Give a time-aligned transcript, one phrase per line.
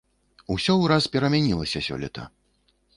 [0.55, 2.29] Усё ўраз перамянілася сёлета.